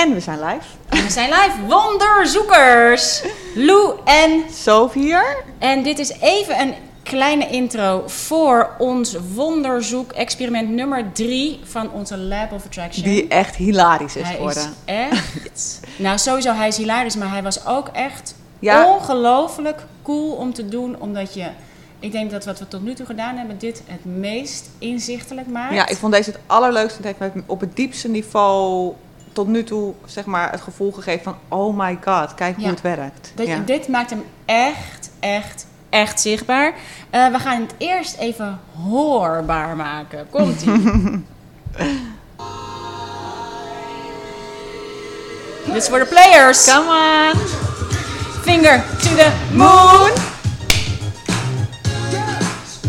[0.00, 0.66] En we zijn live.
[0.88, 3.22] En we zijn live wonderzoekers.
[3.54, 4.42] Lou en...
[4.52, 5.36] Sof hier.
[5.58, 12.52] En dit is even een kleine intro voor ons wonderzoek-experiment nummer 3 van onze Lab
[12.52, 13.04] of Attraction.
[13.04, 14.62] Die echt hilarisch is hij geworden.
[14.62, 15.80] is echt...
[15.96, 18.94] nou, sowieso, hij is hilarisch, maar hij was ook echt Ja.
[18.94, 20.96] ongelooflijk cool om te doen.
[21.00, 21.46] Omdat je...
[21.98, 25.74] Ik denk dat wat we tot nu toe gedaan hebben, dit het meest inzichtelijk maakt.
[25.74, 27.02] Ja, ik vond deze het allerleukste.
[27.02, 28.92] Het heeft me op het diepste niveau
[29.32, 31.36] tot nu toe zeg maar, het gevoel gegeven van...
[31.58, 32.70] Oh my god, kijk hoe Ja.
[32.70, 33.32] het werkt.
[33.34, 33.58] Dat, ja.
[33.66, 36.72] Dit maakt hem echt, echt, echt zichtbaar.
[37.10, 40.26] Eh, we gaan het eerst even hoorbaar maken.
[40.30, 40.70] Komt-ie.
[45.66, 46.64] Dit is voor de players.
[46.64, 46.88] Come
[47.32, 47.40] on!
[48.42, 50.10] Finger to the moon.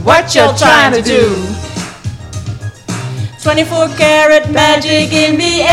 [0.03, 1.35] What you're trying to do.
[3.41, 5.71] 24 karat magic in the air.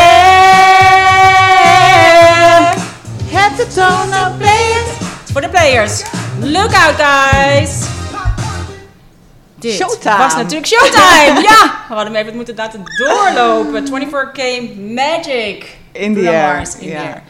[3.29, 4.89] Head to toe, no Players.
[5.33, 6.03] Voor de players.
[6.41, 7.87] Look out, guys.
[9.55, 10.17] Dit Showtime.
[10.17, 11.43] was natuurlijk showtime.
[11.49, 13.87] ja, we hadden hem even moeten laten doorlopen.
[13.87, 14.41] 24K
[14.95, 15.77] Magic.
[15.93, 17.01] In the air, Mars in ja.
[17.01, 17.23] the air.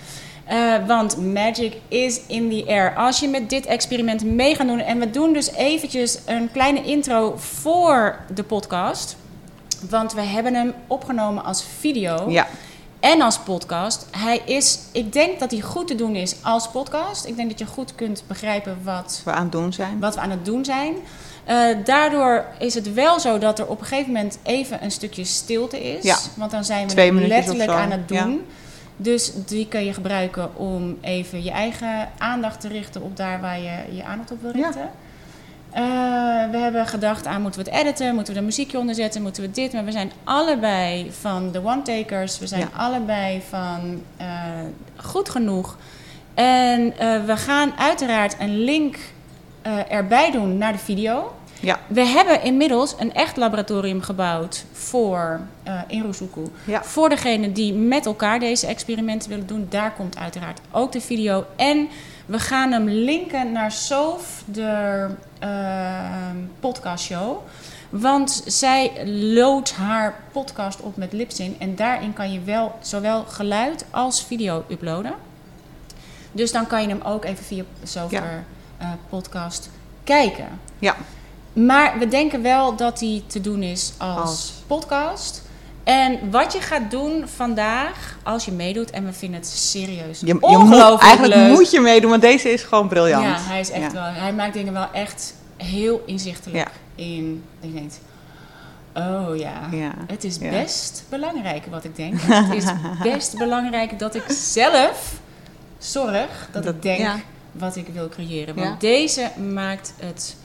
[0.44, 2.94] Eh, want magic is in the air.
[2.96, 4.80] Als je met dit experiment mee gaat doen...
[4.80, 9.16] en we doen dus eventjes een kleine intro voor de podcast...
[9.90, 12.46] want we hebben hem opgenomen als video Ja,
[13.00, 14.06] en als podcast.
[14.16, 17.26] Hij is, ik denk dat hij goed te doen is als podcast.
[17.26, 20.00] Ik denk dat je goed kunt begrijpen wat, we aan het doen zijn.
[20.00, 20.94] wat we aan het doen zijn.
[21.44, 25.24] Eh, daardoor is het wel zo dat er op een gegeven moment even een stukje
[25.24, 26.04] stilte is.
[26.04, 26.16] Ja.
[26.34, 28.24] Want dan zijn we letterlijk aan het ja.
[28.24, 28.46] doen.
[28.96, 33.60] Dus die kun je gebruiken om even je eigen aandacht te richten op daar waar
[33.60, 34.72] je je aandacht op wil Ja.
[35.70, 35.82] Eh,
[36.50, 39.42] we hebben gedacht aan moeten we het editen, moeten we er muziekje onder zetten, moeten
[39.42, 39.72] we dit.
[39.72, 42.38] Maar we zijn allebei van de one-takers.
[42.38, 42.68] We zijn Ja.
[42.76, 44.26] allebei van eh,
[44.96, 45.76] goed genoeg.
[46.34, 48.96] En eh, we gaan uiteraard een link
[49.88, 51.32] erbij doen naar de video.
[51.60, 56.40] Ja, We hebben inmiddels een echt laboratorium gebouwd voor eh in Rusuku.
[56.64, 56.82] ja.
[56.84, 61.44] Voor degenen die met elkaar deze experimenten willen doen, daar komt uiteraard ook de video.
[61.56, 61.88] En
[62.26, 65.06] we gaan hem linken naar Sof, de
[66.60, 67.36] podcastshow.
[67.90, 71.56] Want zij loodt haar podcast op met Lipsyn.
[71.58, 75.14] En daarin kan je wel zowel geluid als video uploaden.
[76.32, 77.64] Dus dan kan je hem ook even via
[78.10, 78.22] Ja.
[78.78, 79.70] eh, podcast
[80.04, 80.46] kijken.
[80.78, 80.96] ja.
[81.52, 84.52] Maar we denken wel dat die te doen is als, Als.
[84.66, 85.42] podcast.
[85.88, 90.26] En wat je gaat doen vandaag, als je meedoet, en we vinden het serieus Je,
[90.26, 91.50] je moet, ongelooflijk eigenlijk leuk.
[91.50, 93.24] moet je meedoen, want deze is gewoon briljant.
[93.24, 93.92] Ja, hij is echt Ja.
[93.92, 94.22] wel.
[94.22, 97.04] Hij maakt dingen wel echt heel inzichtelijk Ja.
[97.04, 97.44] in.
[97.60, 98.00] Dat je denkt,
[98.94, 102.20] oh ja, Ja, het is best belangrijk wat ik denk.
[102.28, 102.70] En het is
[103.14, 105.12] best belangrijk dat ik zelf
[105.78, 107.08] zorg dat, Dat- ik denk
[107.52, 108.54] wat ik wil creëren.
[108.54, 110.36] Want deze maakt het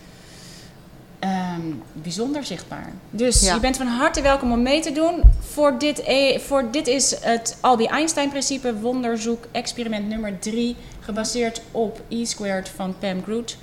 [1.28, 1.62] ehm,
[1.94, 2.92] bijzonder zichtbaar.
[3.10, 3.54] Dus Ja.
[3.54, 5.22] je bent van harte welkom om mee te doen.
[5.40, 12.02] Voor dit, e- voor dit is het Albie Einstein-principe wonderzoek experiment nummer 3, gebaseerd op
[12.10, 13.58] E squared van Pam Groot.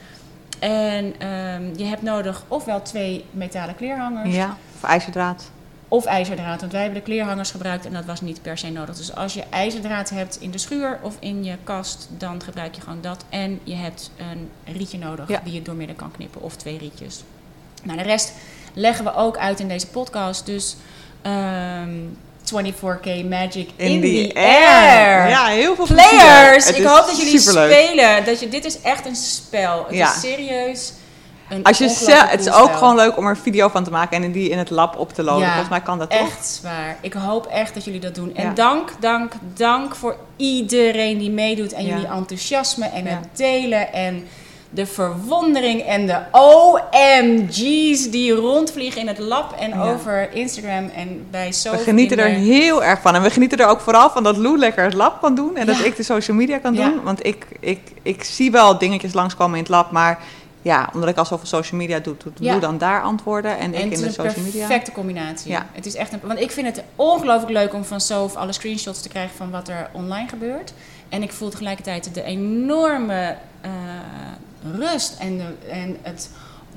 [0.59, 5.51] En ehm, je hebt nodig ofwel twee metalen kleerhangers Ja, of ijzerdraad.
[5.89, 6.61] of ijzerdraad.
[6.61, 8.97] Want wij hebben de kleerhangers gebruikt en dat was niet per se nodig.
[8.97, 12.81] Dus als je ijzerdraad hebt in de schuur of in je kast, dan gebruik je
[12.81, 13.25] gewoon dat.
[13.29, 15.41] En je hebt een rietje nodig Ja.
[15.45, 17.25] die je doormidden kan knippen of twee rietjes.
[17.83, 18.33] Nou, de rest
[18.75, 20.47] leggen we ook uit in deze podcast.
[20.47, 20.77] Dus
[21.23, 21.91] ehm
[22.45, 25.29] 24K Magic in, the, air.
[25.29, 25.87] Ja, heel veel.
[25.87, 27.73] Players, ik hoop dat jullie superleuk.
[27.73, 28.25] spelen.
[28.25, 29.85] Dat je, dit is echt een spel.
[29.87, 30.15] Het Ja.
[30.15, 30.93] is serieus
[31.49, 32.79] een Als je zelf, het is ook spel.
[32.79, 35.13] gewoon leuk om er een video van te maken en die in het lab op
[35.13, 35.41] te lopen.
[35.43, 36.21] Ja, Volgens mij kan dat toch?
[36.21, 36.97] Echt waar.
[37.01, 38.35] Ik hoop echt dat jullie dat doen.
[38.37, 38.55] En Ja.
[38.55, 41.73] dank, dank, dank voor iedereen die meedoet.
[41.73, 43.93] En jullie enthousiasme en het delen.
[43.93, 44.27] En
[44.73, 49.53] de verwondering en de OMG's die rondvliegen in het lab.
[49.59, 49.93] En Ja.
[49.93, 53.15] over Instagram en bij zo We genieten er heel erg van.
[53.15, 55.57] En we genieten er ook vooral van dat Lou lekker het lab kan doen.
[55.57, 56.89] En dat ik de social media kan Ja.
[56.89, 57.03] doen.
[57.03, 59.91] Want ik, ik, ik zie wel dingetjes langskomen in het lab.
[59.91, 60.19] Maar
[60.63, 62.39] ja, omdat ik al zoveel social media doe, doet.
[62.41, 63.59] Lou dan daar antwoorden.
[63.59, 64.67] En, En ik het in de een social media.
[64.67, 65.51] perfecte combinatie.
[65.51, 65.67] Ja.
[65.73, 69.03] Het is echt een, want ik vind het ongelooflijk leuk om van Sof alle screenshots
[69.03, 70.73] te krijgen van wat er online gebeurt.
[71.09, 73.71] En ik voel tegelijkertijd de enorme eh,
[74.79, 76.31] rust en, de, en het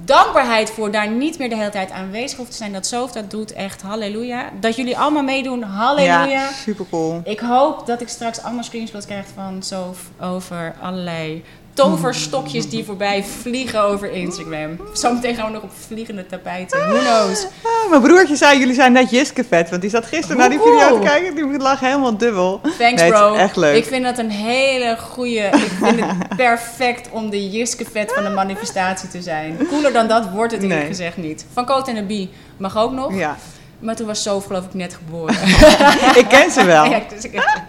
[0.05, 2.73] dankbaarheid voor daar niet meer de hele tijd aanwezig hoeft te zijn.
[2.73, 4.49] Dat Sof dat doet, echt halleluja.
[4.59, 6.25] Dat jullie allemaal meedoen, halleluja.
[6.25, 7.21] Ja, super cool.
[7.23, 13.23] Ik hoop dat ik straks allemaal screenshots krijg van Sof over allerlei toverstokjes die voorbij
[13.41, 14.79] vliegen over Instagram.
[14.93, 16.79] Zometeen gaan we nog op vliegende tapijten.
[16.79, 17.45] Who knows?
[17.63, 19.69] Ah, mijn broertje zei, jullie zijn net Jiske vet.
[19.69, 20.99] Want die zat gisteren naar die video cool.
[20.99, 21.35] te kijken.
[21.35, 22.59] Die lag helemaal dubbel.
[22.63, 23.33] Thanks Nee, het is bro.
[23.33, 23.75] echt leuk.
[23.75, 25.39] Ik vind dat een hele goede.
[25.39, 29.57] Ik vind het perfect om de Jiske vet van de manifestatie te zijn.
[29.69, 30.89] Cooler dan dat wordt het eerlijk Nee.
[30.89, 31.45] gezegd niet.
[31.53, 33.15] Van Coat en de Bie mag ook nog.
[33.15, 33.37] Ja,
[33.79, 35.35] Maar toen was Sof geloof ik net geboren.
[36.21, 36.83] ik ken ze wel.
[36.91, 37.61] Ja, dus, ik-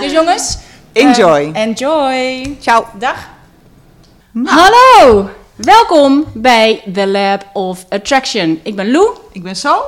[0.00, 0.58] dus jongens.
[0.92, 1.50] Enjoy.
[1.52, 2.56] eh, enjoy.
[2.60, 2.86] Ciao.
[2.98, 3.28] Dag.
[4.32, 4.48] Nou.
[4.48, 5.30] Hallo.
[5.56, 8.60] Welkom bij The Lab of Attraction.
[8.62, 9.16] Ik ben Lou.
[9.32, 9.82] Ik ben zo.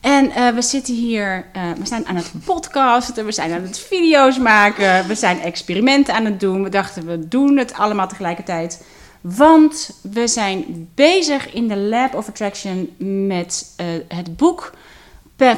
[0.00, 3.78] En eh, we zitten hier, eh, we zijn aan het podcasten, we zijn aan het
[3.78, 6.62] video's maken, we zijn experimenten aan het doen.
[6.62, 8.84] We dachten, we doen het allemaal tegelijkertijd.
[9.20, 12.94] Want we zijn bezig in de Lab of Attraction
[13.26, 14.72] met eh, het boek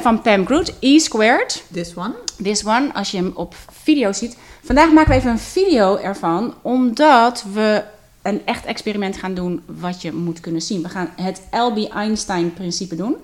[0.01, 1.63] van Pam Groot, E Squared.
[1.71, 2.13] This one.
[2.43, 4.37] This one, als je hem op video ziet.
[4.63, 7.83] Vandaag maken we even een video ervan, omdat we
[8.21, 10.81] een echt experiment gaan doen wat je moet kunnen zien.
[10.81, 13.15] We gaan het Albie Einstein principe doen.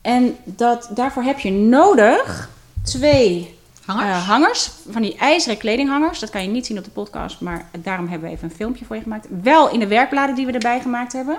[0.00, 2.50] En dat, daarvoor heb je nodig
[2.82, 4.08] twee Hangers.
[4.08, 6.18] eh, hangers, van die ijzeren kledinghangers.
[6.18, 8.84] Dat kan je niet zien op de podcast, maar daarom hebben we even een filmpje
[8.84, 9.26] voor je gemaakt.
[9.42, 11.38] Wel in de werkbladen die we erbij gemaakt hebben.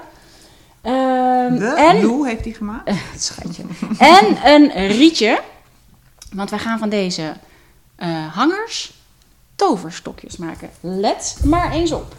[0.81, 2.89] Ehm, De en Lou heeft die gemaakt.
[2.89, 3.63] het schatje.
[3.97, 5.41] En een rietje.
[6.33, 7.33] Want wij gaan van deze
[7.95, 8.94] eh, hangers
[9.56, 10.69] toverstokjes maken.
[10.79, 12.15] Let maar eens op.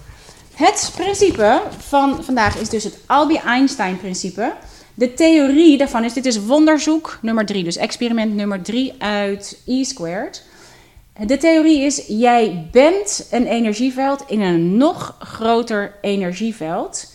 [0.56, 4.52] Het principe van vandaag is dus het Albie-Einstein-principe.
[4.94, 10.44] De theorie daarvan is, dit is wonderzoek nummer 3, dus experiment nummer 3 uit E-squared.
[11.26, 17.12] De theorie is, jij bent een energieveld in een nog groter energieveld.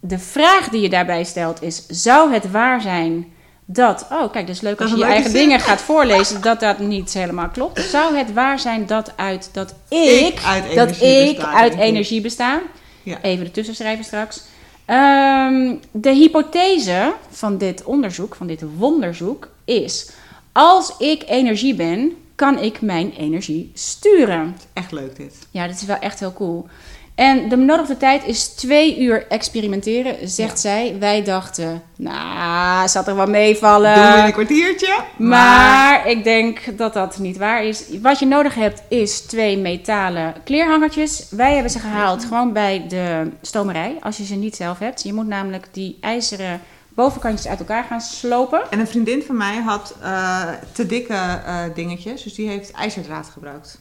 [0.00, 3.32] De vraag die je daarbij stelt is: zou het waar zijn
[3.64, 4.06] dat.
[4.10, 5.40] Oh, kijk, dat is leuk Dat als je je eigen zin.
[5.40, 7.80] dingen gaat voorlezen, dat dat niet helemaal klopt.
[7.80, 12.60] Zou het waar zijn dat, uit, dat ik, uit dat energie ik uit energie besta?
[13.02, 13.18] Ja.
[13.22, 14.42] Even ertussen schrijven straks.
[14.84, 20.10] Ehm, de hypothese van dit onderzoek, van dit wonderzoek, is:
[20.52, 24.56] als ik energie ben, kan ik mijn energie sturen.
[24.72, 25.34] Echt leuk dit.
[25.50, 26.66] Ja, dit is wel echt heel cool.
[27.14, 30.56] En de benodigde tijd is twee uur experimenteren, zegt Ja.
[30.56, 30.96] zij.
[30.98, 33.94] Wij dachten, nou, zal er wel meevallen.
[33.94, 34.94] Doen we in een kwartiertje.
[35.18, 37.84] Maar ik denk dat dat niet waar is.
[38.02, 41.26] Wat je nodig hebt is twee metalen kleerhangertjes.
[41.30, 45.02] Wij hebben ze gehaald gewoon bij de stomerij, als je ze niet zelf hebt.
[45.02, 48.62] Je moet namelijk die ijzeren bovenkantjes uit elkaar gaan slopen.
[48.70, 52.22] En een vriendin van mij had eh, te dikke eh, dingetjes.
[52.22, 53.78] Dus die heeft ijzerdraad gebruikt.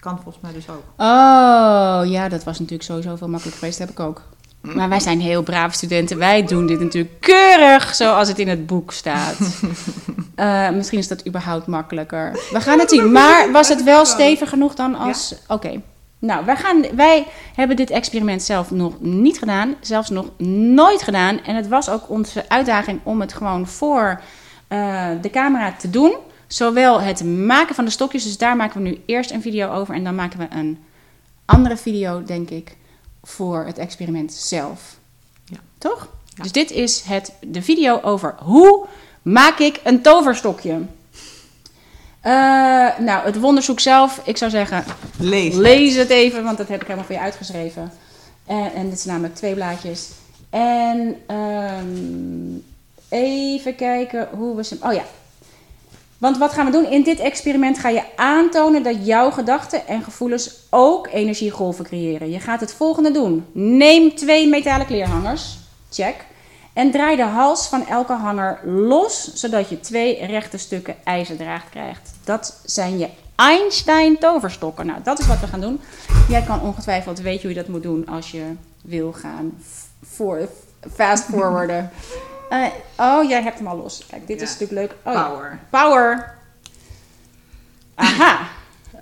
[0.00, 0.82] Kan volgens mij dus ook.
[0.96, 3.78] Oh, ja, dat was natuurlijk sowieso veel makkelijker geweest.
[3.78, 4.22] Dat heb ik ook.
[4.60, 6.18] Maar wij zijn heel brave studenten.
[6.18, 9.36] Wij doen dit natuurlijk keurig zoals het in het boek staat.
[10.34, 12.32] Eh, misschien is dat überhaupt makkelijker.
[12.52, 13.12] We gaan het zien.
[13.12, 15.34] Maar was het wel stevig genoeg dan als...
[15.48, 15.80] Oké.
[16.18, 19.74] Nou, wij, gaan, wij hebben dit experiment zelf nog niet gedaan.
[19.80, 20.26] Zelfs nog
[20.74, 21.44] nooit gedaan.
[21.44, 24.20] En het was ook onze uitdaging om het gewoon voor
[24.68, 26.16] eh, de camera te doen.
[26.48, 29.94] Zowel het maken van de stokjes, dus daar maken we nu eerst een video over.
[29.94, 30.78] En dan maken we een
[31.44, 32.76] andere video, denk ik,
[33.22, 34.96] voor het experiment zelf.
[35.44, 35.58] Ja.
[35.78, 36.08] Toch?
[36.34, 36.42] Ja.
[36.42, 38.86] Dus dit is het, de video over hoe
[39.22, 40.80] maak ik een toverstokje.
[42.20, 42.32] Eh,
[42.98, 44.84] nou, het wonderzoek zelf, ik zou zeggen,
[45.18, 45.54] Lees.
[45.54, 47.92] lees het even, want dat heb ik helemaal voor je uitgeschreven.
[48.46, 50.08] En, en dit is namelijk twee blaadjes.
[50.50, 52.56] En ehm,
[53.08, 54.76] even kijken hoe we ze.
[54.80, 55.04] Oh ja.
[56.18, 56.90] Want wat gaan we doen?
[56.90, 62.30] In dit experiment ga je aantonen dat jouw gedachten en gevoelens ook energiegolven creëren.
[62.30, 63.44] Je gaat het volgende doen.
[63.52, 65.58] Neem twee metalen kleerhangers.
[65.90, 66.24] Check.
[66.72, 72.10] En draai de hals van elke hanger los, zodat je twee rechte stukken ijzerdraad krijgt.
[72.24, 74.86] Dat zijn je Einstein toverstokken.
[74.86, 75.80] Nou, dat is wat we gaan doen.
[76.28, 78.42] Jij kan ongetwijfeld weten hoe je dat moet doen als je
[78.82, 79.62] wil gaan
[80.94, 81.90] fast forwarden.
[82.48, 82.64] Eh,
[82.96, 84.06] oh, jij hebt hem al los.
[84.10, 84.94] Kijk, dit is natuurlijk leuk.
[85.04, 85.22] Oh, ja.
[85.28, 85.58] Power.
[85.70, 86.34] Power.
[87.94, 88.38] Aha.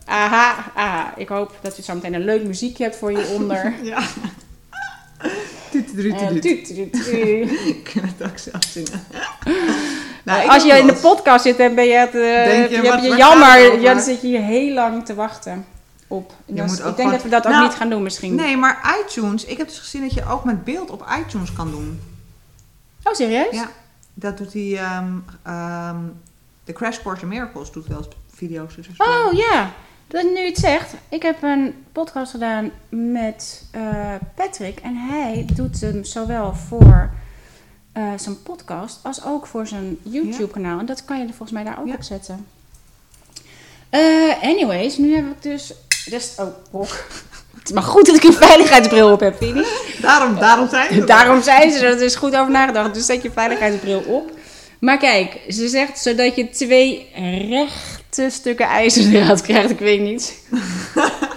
[0.05, 1.13] Aha, aha.
[1.17, 3.75] Ik hoop dat je zo meteen een leuk muziekje hebt voor je onder.
[3.83, 3.99] Ja.
[5.73, 7.67] Eh.
[7.69, 9.05] Ik kan het ook zelf zingen.
[10.23, 12.15] Nou, ik Als je in de podcast zit, dan ben je het.
[12.15, 13.81] eh, Denk je, je wat- je jammer.
[13.81, 15.67] Ja, dan zit je hier heel lang te wachten
[16.09, 16.33] op.
[16.47, 18.35] Dus moet ik ook denk gewoon- dat we dat ook Nou, niet gaan doen, misschien.
[18.35, 19.45] Nee, maar iTunes.
[19.45, 22.01] Ik heb dus gezien dat je ook met beeld op iTunes kan doen.
[23.07, 23.55] Oh, serieus?
[23.55, 23.71] Ja.
[24.15, 25.97] Dat doet ehm ehm
[26.65, 28.75] de Crash Course in Miracles doet wel eens video's.
[28.75, 29.73] Dus Oh ja,
[30.07, 30.95] dat nu het zegt.
[31.09, 34.79] Ik heb een podcast gedaan met eh, Patrick.
[34.79, 37.11] En hij doet hem zowel voor
[37.93, 40.79] eh, zijn podcast als ook voor zijn YouTube kanaal.
[40.79, 41.95] En dat kan je er volgens mij daar ook Ja.
[41.95, 42.47] op zetten.
[43.91, 45.75] Eh, anyways, nu heb ik dus...
[46.05, 47.07] dus oh, bok.
[47.67, 49.65] Het is maar goed dat ik een veiligheidsbril op heb, Fini.
[50.01, 51.05] Daarom, daarom zijn ze.
[51.05, 51.97] Daarom zijn ze er.
[51.97, 52.95] Er is goed over nagedacht.
[52.95, 54.31] Dus zet je veiligheidsbril op.
[54.79, 57.11] Maar kijk, ze zegt zodat je twee
[57.49, 59.71] rechte stukken ijzerdraad krijgt.
[59.71, 60.35] Ik weet niet.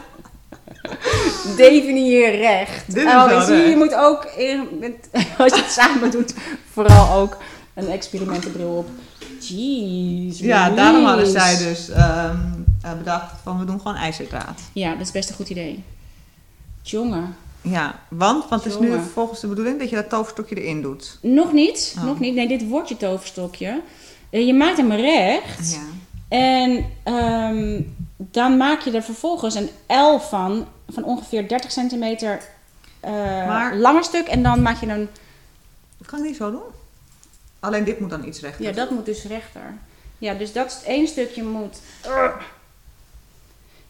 [1.58, 2.84] Definieer recht.
[2.88, 4.24] Dit is oh, wel zie je, moet ook,
[5.38, 6.34] als je het samen doet,
[6.72, 7.38] vooral ook
[7.76, 8.90] een experimentenbril op.
[9.40, 10.40] Jeez.
[10.40, 12.38] Ja, daarom hadden zij dus ehm,
[12.82, 14.62] eh, bedacht van we doen gewoon ijzerdraad.
[14.74, 15.84] Ja, dat is best een goed idee.
[16.90, 17.36] Jongen.
[17.62, 21.18] Ja, want, want het is nu volgens de bedoeling dat je dat toverstokje erin doet.
[21.22, 22.04] Nog niet, Oh.
[22.04, 22.36] nog niet.
[22.36, 23.82] Nee, dit wordt je toverstokje.
[24.30, 25.72] Eh, Je maakt hem recht.
[25.72, 25.80] Ja.
[26.38, 27.82] En ehm,
[28.18, 32.42] dan maak je er vervolgens een L van, van ongeveer 30 centimeter
[33.00, 33.12] eh,
[33.48, 34.28] Maar- langer stuk.
[34.28, 35.10] En dan maak je een,
[35.98, 36.62] Dat kan ik niet zo doen.
[37.60, 38.66] Alleen dit moet dan iets rechter.
[38.66, 39.74] ja, dat moet dus rechter.
[40.18, 41.80] Ja, dus dat één stukje moet.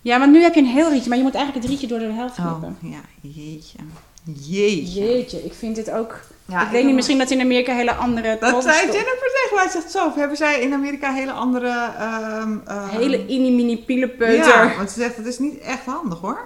[0.01, 2.08] Ja, want nu heb je een heel rietje, maar je moet eigenlijk het rietje door
[2.08, 2.77] de helft Oh, knippen.
[2.89, 3.77] ja, jeetje.
[4.24, 5.00] Jeetje.
[5.01, 6.20] Jeetje, ik vind dit ook.
[6.46, 8.38] Ja, ik weet niet, misschien dat in Amerika hele andere.
[8.39, 10.12] Dat zei Jennifer tegen mij, zegt zo.
[10.15, 11.91] Hebben zij in Amerika hele andere...
[11.98, 14.65] ehm ehm, Hele mini-mini pielenpeuter.
[14.65, 16.39] Ja, want ze zegt, dat is niet echt handig hoor.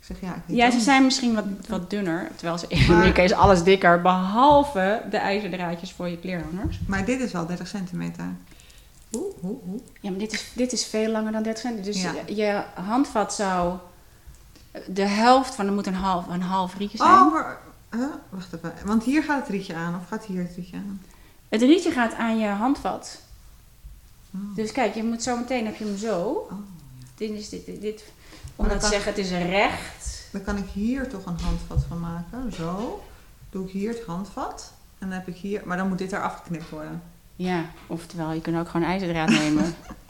[0.00, 2.30] Ik zeg, ja, ik weet Ja, ze zijn misschien wat, wat dunner.
[2.36, 4.00] Terwijl ze, in Amerika is alles dikker.
[4.02, 6.78] Behalve de ijzerdraadjes voor je kleerhangers.
[6.86, 8.24] Maar dit is wel 30 centimeter.
[10.00, 11.92] Ja, maar dit is, dit is veel langer dan 30 centimeter.
[11.92, 12.12] Dus Ja.
[12.26, 13.78] je, je handvat zou...
[14.86, 17.10] De helft van, er moet een half, een half rietje zijn.
[17.10, 17.58] Oh, maar...
[17.90, 18.04] huh?
[18.28, 18.72] wacht even.
[18.84, 19.94] Want hier gaat het rietje aan.
[19.96, 21.02] Of gaat hier het rietje aan?
[21.48, 23.20] Het rietje gaat aan je handvat.
[24.34, 24.56] Oh.
[24.56, 26.20] Dus kijk, je moet zo meteen, heb je hem zo.
[26.50, 26.52] Oh,
[27.14, 28.04] Dit is dit, dit, dit.
[28.56, 30.28] Dat kan- zeggen, het is recht.
[30.32, 32.52] Dan kan ik hier toch een handvat van maken.
[32.52, 33.02] Zo.
[33.50, 34.72] Doe ik hier het handvat.
[34.98, 35.62] En dan heb ik hier...
[35.64, 37.02] Maar dan moet dit er afgeknipt worden.
[37.42, 39.64] Ja, oftewel, je kunt ook gewoon ijzerdraad nemen.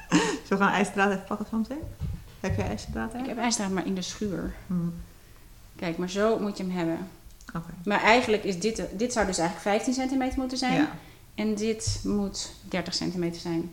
[0.49, 1.83] Zo gaan ijzerdraad even pakken van meteen.
[2.41, 4.55] Heb je ijzerdraad Ik heb ijzerdraad maar in de schuur.
[4.67, 4.75] Hm,
[5.77, 6.99] Kijk, maar zo moet je hem hebben.
[7.55, 7.71] Oké.
[7.85, 10.75] Maar eigenlijk is dit, dit zou dus eigenlijk 15 centimeter moeten zijn.
[10.75, 10.91] Ja.
[11.35, 13.71] En dit moet 30 centimeter zijn.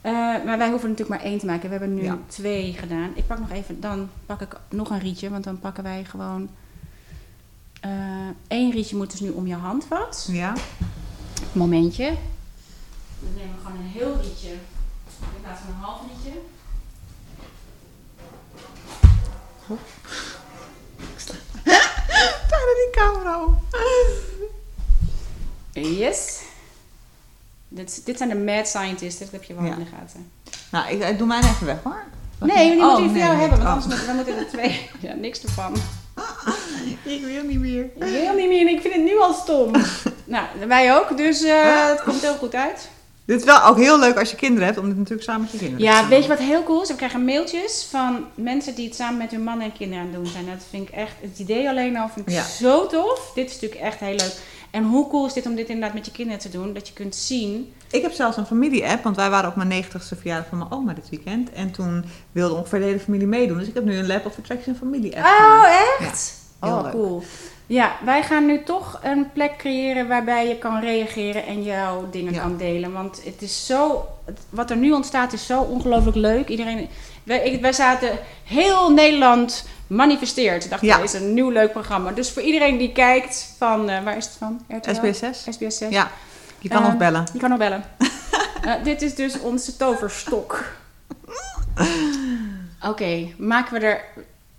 [0.00, 0.12] Eh,
[0.44, 1.64] maar wij hoeven natuurlijk maar één te maken.
[1.70, 2.18] We hebben nu Ja.
[2.26, 3.10] twee gedaan.
[3.14, 5.30] Ik pak nog even, dan pak ik nog een rietje.
[5.30, 6.48] Want dan pakken wij gewoon...
[7.80, 7.90] eh
[8.48, 10.28] één rietje moet dus nu om je handvat.
[10.30, 10.54] Ja.
[11.52, 12.12] Momentje.
[13.22, 14.48] Dan nemen we gewoon een heel rietje.
[14.50, 16.40] In plaats van een half rietje.
[22.48, 23.54] Bijna die camera op.
[25.72, 26.40] Yes.
[27.68, 29.20] Dit, dit zijn de mad scientists.
[29.20, 29.72] Dat heb je wel Ja.
[29.72, 30.30] in de gaten.
[30.70, 32.04] Nou, ik, ik doe mij even weg hoor.
[32.38, 33.40] Nee, die Oh, moeten die voor nee, jou nee.
[33.48, 33.58] hebben.
[33.58, 33.68] Want Oh.
[33.74, 34.90] anders moeten, dan moeten er twee...
[35.10, 35.74] Ja, niks ervan.
[37.02, 37.84] Ik wil niet meer.
[37.84, 39.72] Ik wil niet meer en ik vind het nu al stom.
[40.24, 41.16] nou, wij ook.
[41.16, 42.88] Dus eh, het komt heel goed uit.
[43.24, 45.50] Dit is wel ook heel leuk als je kinderen hebt, om dit natuurlijk samen met
[45.50, 46.08] je kinderen te Ja, doen.
[46.08, 46.88] weet je wat heel cool is?
[46.88, 50.16] We krijgen mailtjes van mensen die het samen met hun man en kinderen aan het
[50.22, 50.46] doen zijn.
[50.46, 52.42] Dat vind ik echt, het idee alleen al vind ik Ja.
[52.44, 53.30] zo tof.
[53.34, 54.34] Dit is natuurlijk echt heel leuk.
[54.70, 56.72] En hoe cool is dit om dit inderdaad met je kinderen te doen?
[56.72, 57.72] Dat je kunt zien.
[57.90, 60.92] Ik heb zelfs een familie-app, want wij waren op mijn 90ste verjaardag van mijn oma
[60.92, 61.52] dit weekend.
[61.52, 63.58] En toen wilde ongeveer de hele familie meedoen.
[63.58, 65.26] Dus ik heb nu een Lab of Attraction familie-app.
[65.26, 65.64] Oh,
[66.00, 66.34] echt?
[66.60, 66.92] Ja, heel oh, leuk.
[66.92, 67.22] cool.
[67.72, 72.32] Ja, wij gaan nu toch een plek creëren waarbij je kan reageren en jouw dingen
[72.32, 72.40] Ja.
[72.40, 72.92] kan delen.
[72.92, 74.06] Want het is zo,
[74.50, 76.48] wat er nu ontstaat is zo ongelooflijk leuk.
[76.48, 76.88] Iedereen,
[77.22, 80.70] wij, wij zaten, heel Nederland manifesteert.
[80.70, 80.96] Dacht Ja.
[80.96, 81.02] ja.
[81.02, 82.10] is een nieuw leuk programma.
[82.10, 84.64] Dus voor iedereen die kijkt van, eh, waar is het van?
[84.68, 84.90] RTL?
[84.94, 85.38] SBS6?
[85.50, 85.90] SBS 6.
[85.90, 86.10] Ja,
[86.58, 87.26] je kan Ehm, ons bellen.
[87.32, 87.84] Je kan nog bellen.
[88.62, 90.64] Eh, dit is dus onze toverstok.
[92.90, 94.04] Oké, maken we er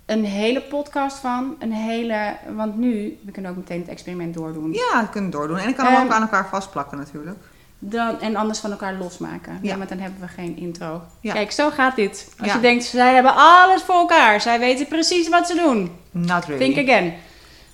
[0.05, 1.55] een hele podcast van?
[1.60, 4.74] Een hele, want nu, we kunnen ook meteen het experiment doordoen.
[4.74, 5.57] Ja, dat kunnen we doordoen.
[5.57, 7.38] En ik kan hem Ehm, ook aan elkaar vastplakken natuurlijk.
[7.79, 9.53] Dan, en anders van elkaar losmaken.
[9.62, 9.69] Ja.
[9.72, 9.77] Ja.
[9.77, 11.01] want dan hebben we geen intro.
[11.19, 11.33] Ja.
[11.33, 12.33] Kijk, zo gaat dit.
[12.39, 12.55] Als Ja.
[12.55, 14.41] je denkt, zij hebben alles voor elkaar.
[14.41, 15.91] Zij weten precies wat ze doen.
[16.12, 16.74] Not really.
[16.74, 17.13] Think again.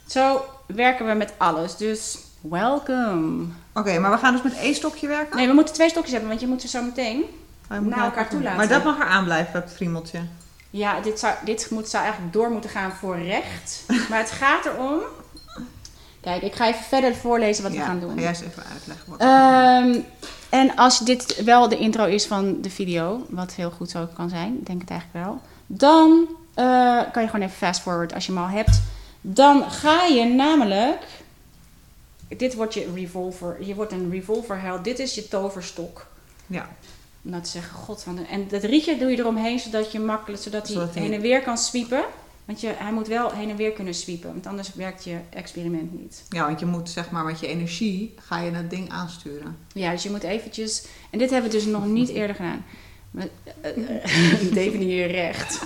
[0.08, 1.78] Zo werken we met alles.
[1.78, 3.46] Dus, welcome.
[3.74, 5.38] Oké, maar we gaan dus met één stokje werken?
[5.38, 7.24] Nee, we moeten twee stokjes hebben, want je moet ze zo meteen...
[7.72, 8.30] Oh, naar elkaar doen.
[8.30, 8.58] toelaten.
[8.58, 10.20] Maar dat mag er aanblijven, het friemeltje.
[10.70, 13.84] Ja, dit zou, dit moet, zou eigenlijk door moeten gaan voor recht.
[14.10, 15.00] Maar het gaat erom...
[16.22, 18.14] Kijk, ik ga even verder voorlezen wat ja, we gaan doen.
[18.14, 20.00] Ga jij eens even uitleggen wat Ehm,
[20.50, 24.30] en als dit wel de intro is van de video, wat heel goed zo kan
[24.30, 28.26] zijn, ik denk het eigenlijk wel, dan eh, kan je gewoon even fast forward als
[28.26, 28.82] je hem al hebt.
[29.22, 31.06] Dan ga je namelijk,
[32.28, 36.06] dit wordt je revolver, je wordt een revolverheld, dit is je toverstok.
[36.48, 36.70] Ja,
[37.24, 40.00] Om nou te zeggen, god, van de- en dat rietje doe je eromheen zodat je
[40.00, 42.04] makkelijk, zodat hij Zodat hij- heen en weer kan sweepen.
[42.46, 46.00] Want je, hij moet wel heen en weer kunnen sweepen, want anders werkt je experiment
[46.00, 46.24] niet.
[46.30, 49.58] ja, want je moet zeg maar met je energie ga je dat ding aansturen.
[49.74, 50.86] Ja, dus je moet eventjes...
[51.10, 52.66] En dit hebben we dus nog niet eerder gedaan.
[53.12, 53.28] Maar,
[53.62, 53.70] eh,
[54.04, 55.60] eh, Definieer recht.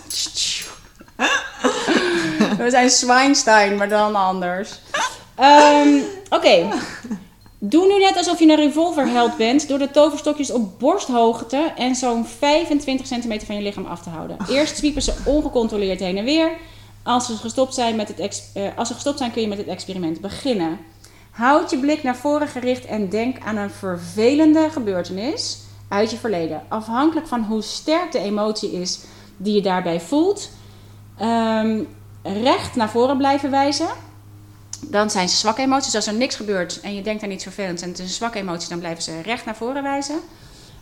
[2.57, 4.79] We zijn Schweinstein, maar dan anders.
[5.36, 5.98] Ehm,
[6.29, 6.67] Oké.
[7.65, 12.25] Doe nu net alsof je een revolverheld bent door de toverstokjes op borsthoogte en zo'n
[12.25, 14.38] 25 centimeter van je lichaam af te houden.
[14.50, 16.51] Eerst zwiepen ze ongecontroleerd heen en weer.
[17.03, 19.67] Als ze gestopt zijn, met het eh, als ze gestopt zijn kun je met het
[19.67, 20.79] experiment beginnen.
[21.32, 26.62] Houd je blik naar voren gericht en denk aan een vervelende gebeurtenis uit je verleden.
[26.67, 29.00] Afhankelijk van hoe sterk de emotie is
[29.38, 30.50] die je daarbij voelt,
[31.17, 31.79] ehm,
[32.24, 33.89] recht naar voren blijven wijzen.
[34.90, 35.96] Dan zijn ze zwakke emoties.
[35.96, 38.38] Als er niks gebeurt en je denkt aan iets vervelends en het is een zwakke
[38.40, 40.20] emotie, dan blijven ze recht naar voren wijzen.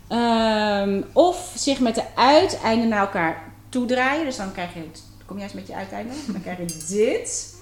[0.08, 4.25] Ehm, of zich met de uiteinden naar elkaar toedraaien.
[4.25, 5.03] Dus dan krijg je het.
[5.25, 6.15] Kom jij eens met je uiteinden?
[6.27, 6.65] Dan krijg je
[6.96, 7.53] dit.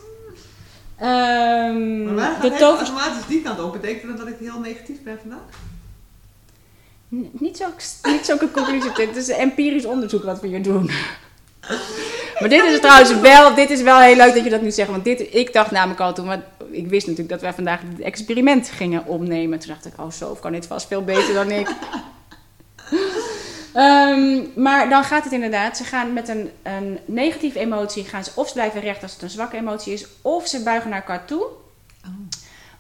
[0.98, 3.72] Ehm, Maar wij gaan de automatisch die kant op.
[3.72, 5.40] Betekent dat dat ik heel negatief ben vandaag?
[7.16, 7.66] N- Niet, zo,
[8.04, 8.94] niet zulke conclusie.
[8.94, 10.92] Dit is empirisch onderzoek wat we hier doen.
[12.40, 14.90] Maar dit is trouwens wel, dit is wel heel leuk dat je dat nu zegt.
[14.90, 18.02] Want dit, ik dacht namelijk al toen, want ik wist natuurlijk dat wij vandaag het
[18.02, 19.60] experiment gingen opnemen.
[19.60, 21.68] Toen dacht ik, oh zo, kan dit vast veel beter dan ik.
[23.74, 28.32] Ehm, maar dan gaat het inderdaad, ze gaan met een, een negatieve emotie, gaan ze
[28.36, 31.26] of ze blijven recht als het een zwakke emotie is, of ze buigen naar elkaar
[31.26, 31.44] toe.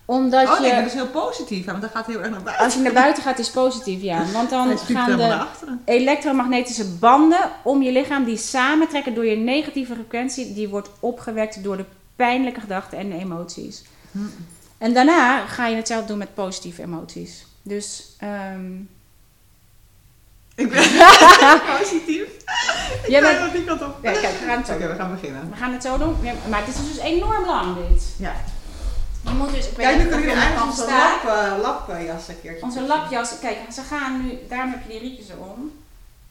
[0.09, 0.61] Omdat oh je...
[0.61, 1.65] nee, dat is heel positief.
[1.65, 2.65] Want dat gaat heel erg naar buiten.
[2.65, 4.25] Als je naar buiten gaat, is het positief, ja.
[4.33, 5.45] Want dan gaan de
[5.85, 11.77] elektromagnetische banden om je lichaam die samentrekken door je negatieve frequentie, die wordt opgewekt door
[11.77, 11.85] de
[12.15, 13.83] pijnlijke gedachten en de emoties.
[14.11, 14.19] Hm.
[14.77, 17.45] En daarna ga je hetzelfde doen met positieve emoties.
[17.61, 18.75] Dus ehm,
[20.55, 20.83] Ik ben
[21.79, 22.27] positief.
[23.03, 23.97] Ik Jij ben bent- die kant op.
[24.01, 25.49] ja, kijk, we gaan het zo we gaan beginnen.
[25.49, 26.15] We gaan het zo doen.
[26.49, 28.03] Maar het is dus enorm lang dit.
[28.17, 28.35] Ja.
[29.23, 32.27] Je moet dus, ik weet Kijk, nu kunnen je jullie eigenlijk onze lap, uh, lapjas
[32.27, 35.71] een keertje Onze lapjas, kijk, ze gaan nu, daarom heb je die rietjes erom.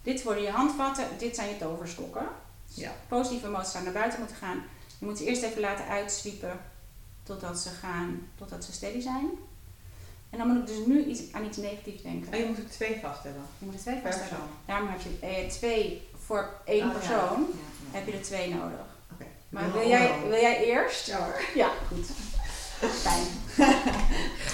[0.02, 2.26] Dit worden je handvatten, dit zijn je toverstokken.
[2.66, 2.90] Ja.
[3.09, 4.62] Positieve emoties zou naar buiten moeten gaan.
[4.99, 6.61] Je moet ze eerst even laten uitswiepen
[7.23, 9.30] totdat ze gaan, totdat ze steady zijn.
[10.30, 12.33] En dan moet ik dus nu iets, aan iets negatiefs denken.
[12.33, 13.42] En je moet er twee vast hebben.
[13.59, 14.28] Je moet er twee vaststellen.
[14.28, 14.49] persoon.
[14.66, 17.40] Daarom heb je eh, twee voor één Oh, persoon.
[17.40, 17.59] Ja,
[17.92, 17.99] ja.
[17.99, 18.87] Heb je er twee nodig.
[19.12, 19.25] Oké.
[19.49, 21.07] Maar wil jij, wil jij eerst?
[21.07, 21.40] Ja hoor.
[21.55, 22.07] Ja, goed.
[22.80, 23.24] Fijn.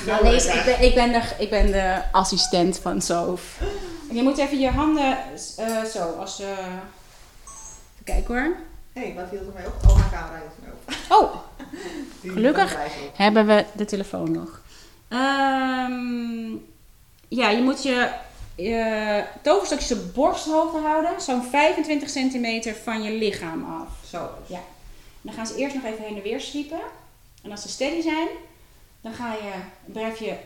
[0.06, 3.60] Ja, ik, ben, ik, ben de, ik ben de assistent van Sof.
[4.08, 5.16] En je moet even je handen
[5.56, 6.40] eh, zo, als...
[6.40, 8.56] eh even kijken hoor.
[8.92, 9.74] Hé, hey, wat hield er mij op?
[9.88, 11.22] Oh, mijn camera hield mij op.
[11.22, 11.34] Oh,
[12.34, 12.76] Gelukkig.
[13.14, 14.60] hebben we de telefoon nog.
[15.08, 16.50] Ehm,
[17.28, 18.08] ja, je moet je,
[18.54, 21.20] je toverstokjes op borsthoogte houden.
[21.20, 24.08] Zo'n 25 centimeter van je lichaam af.
[24.10, 24.28] Zo.
[24.46, 24.60] Ja.
[25.20, 26.80] Dan gaan ze eerst nog even heen en weer zwiepen.
[27.44, 28.28] En als ze steady zijn,
[29.00, 29.52] dan ga je,
[29.92, 30.36] blijf je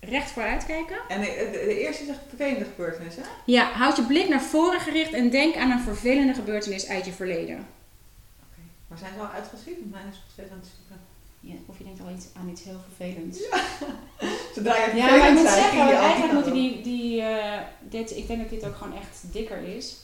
[0.00, 0.96] recht vooruit kijken.
[1.08, 3.22] En de, de, de eerste is echt vervelende gebeurtenis, hè?
[3.44, 7.12] Ja, houd je blik naar voren gericht en denk aan een vervelende gebeurtenis uit je
[7.12, 7.56] verleden.
[7.56, 8.60] Oké.
[8.88, 9.88] Maar zijn ze al uitgeschreven?
[9.90, 11.06] Mijn is nog steeds aan het zoeken.
[11.40, 13.38] Ja, of je denkt al iets, aan iets heel vervelends.
[14.54, 18.26] Zodra je Ja, maar ik moet zijn, zeggen, eigenlijk moeten die, die eh, dit, ik
[18.26, 19.96] denk dat dit ook gewoon echt dikker is.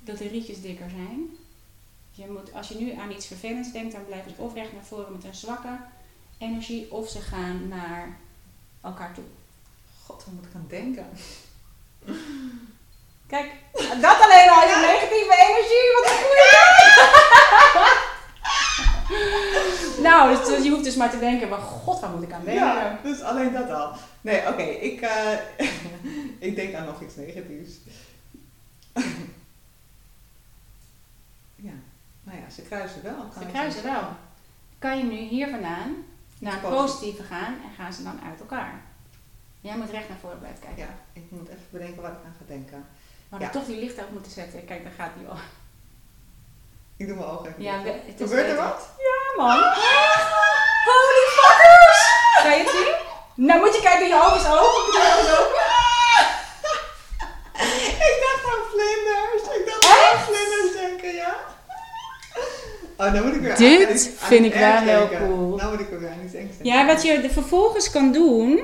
[0.00, 1.36] Dat de rietjes dikker zijn.
[2.16, 4.84] Je moet, als je nu aan iets vervelends denkt, dan blijven ze of recht naar
[4.84, 5.78] voren met een zwakke
[6.38, 8.18] energie, of ze gaan naar
[8.82, 9.24] elkaar toe.
[10.04, 11.06] God, waar moet ik aan denken?
[13.32, 16.54] Kijk, dat alleen al je negatieve energie, wat een goeie
[20.08, 22.44] Nou, dus, dus je hoeft dus maar te denken, maar god, waar moet ik aan
[22.44, 22.64] denken?
[22.64, 23.92] Ja, dus alleen dat al.
[24.20, 25.32] Nee, oké, ik, eh,
[26.48, 27.74] ik denk aan nog iets negatiefs.
[31.56, 31.72] ja,
[32.36, 33.16] nou ja, ze kruisen wel.
[33.34, 34.02] kan Ze kruisen wel.
[34.78, 36.04] Kan je nu hier vandaan
[36.38, 36.80] naar Positief.
[36.80, 38.74] positieve gaan en gaan ze dan uit elkaar?
[39.60, 40.82] Jij moet recht naar voren blijven kijken.
[40.82, 42.86] Ja, ik moet even bedenken waar ik aan ga denken.
[43.28, 43.46] Maar Ja.
[43.48, 44.64] dan toch die licht uit moeten zetten.
[44.64, 45.36] Kijk, daar gaat die al.
[46.96, 48.88] Ik doe mijn ogen even Ja, we- het is Gebeurt er wat?
[48.98, 49.58] Ja, man.
[50.88, 52.00] Holy fuckers!
[52.42, 52.94] Kan je het zien?
[53.46, 54.92] Nou moet je kijken, je ogen is open.
[54.92, 55.64] Doe je ogen open.
[58.10, 59.42] ik dacht aan vlinders.
[59.58, 61.34] Ik dacht aan vlinders denken, ja.
[62.96, 65.56] Oh, nou moet ik weer Dit aan iets- aan vind ik wel heel cool.
[65.56, 66.54] Nou moet ik weer aan iets denken.
[66.64, 68.60] Ja, wat je er vervolgens kan doen,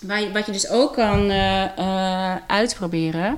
[0.00, 3.36] je- wat je dus ook kan eh, eh, uitproberen,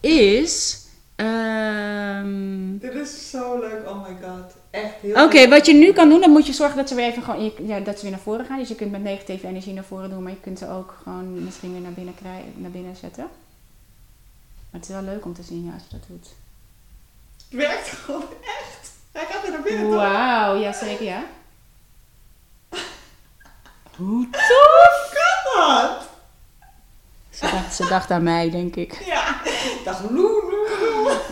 [0.00, 0.80] is.
[1.16, 4.54] ehm, Dit is zo leuk, oh my god.
[4.70, 7.04] Echt heel Oké, wat je nu kan doen, dan moet je zorgen dat ze weer
[7.06, 8.58] even gewoon, ja, dat ze weer naar voren gaan.
[8.58, 11.44] Dus je kunt met negatieve energie naar voren doen, maar je kunt ze ook gewoon
[11.44, 13.24] misschien weer naar binnen, krijgen, naar binnen zetten.
[14.70, 16.26] Maar het is wel leuk om te zien ja, als je dat doet.
[17.48, 18.71] Het werkt gewoon echt.
[19.12, 19.94] Hij gaat er naar binnen, toch?
[19.94, 21.22] Wauw, ja zeker ja.
[23.96, 26.08] Hoe Hoe kan dat?
[27.30, 29.02] Ze dacht, ze dacht aan mij, denk ik.
[29.06, 29.28] Ja.
[29.44, 30.42] Ik dacht, loe,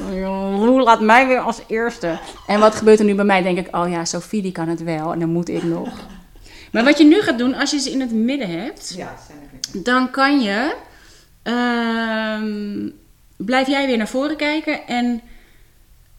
[0.09, 0.83] loe, loe.
[0.83, 2.19] Laat mij weer als eerste.
[2.47, 3.43] En wat gebeurt er nu bij mij?
[3.43, 5.89] Denk ik, oh ja, Sophie die kan het wel en dan moet ik nog.
[6.73, 9.15] Maar wat je nu gaat doen, als je ze in het midden hebt, Ja,
[9.73, 10.75] er dan kan je.
[11.43, 12.89] ehm,
[13.37, 15.21] blijf jij weer naar voren kijken en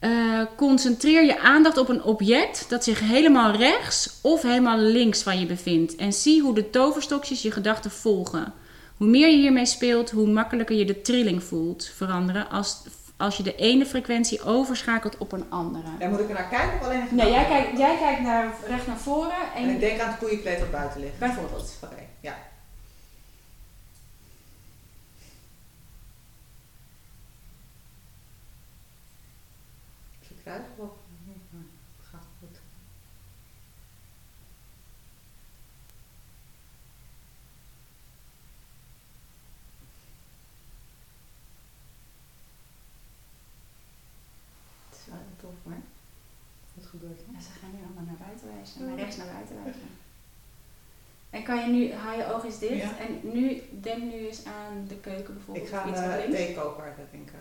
[0.01, 5.39] eh, concentreer je aandacht op een object dat zich helemaal rechts of helemaal links van
[5.39, 5.95] je bevindt.
[5.95, 8.53] En zie hoe de toverstokjes je gedachten volgen.
[8.97, 12.81] Hoe meer je hiermee speelt, hoe makkelijker je de trilling voelt veranderen als,
[13.17, 15.87] als je de ene frequentie overschakelt op een andere.
[15.99, 18.87] Daar moet ik er naar kijken of alleen Nee, jij kijkt, jij kijkt naar, recht
[18.87, 21.17] naar voren En ik en denk aan het koeienkleed dat buiten ligt.
[21.17, 21.77] bijvoorbeeld.
[21.83, 22.35] Oké, ja.
[30.43, 30.97] Kruisen wel.
[31.97, 32.57] Het gaat goed.
[44.89, 45.73] Het is wel heel tof hoor.
[46.73, 47.25] Wat gebeurt er?
[47.33, 49.89] Ja, ze gaan nu allemaal naar buiten wijzen, naar rechts naar buiten wijzen.
[51.29, 52.97] En kan je nu, hou je ogen eens dicht Ja.
[52.97, 55.67] en nu, denk nu eens aan de keuken bijvoorbeeld.
[55.67, 56.35] Ik ga iets uh, links.
[56.35, 57.39] theekoker denken.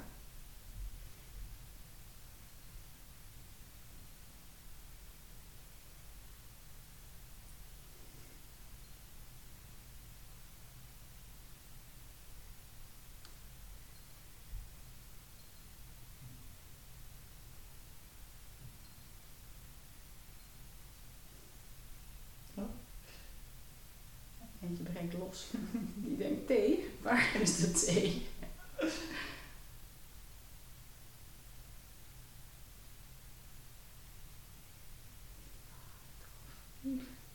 [24.63, 25.47] Eentje breekt los.
[26.05, 28.29] Die denkt thee, waar is de thee?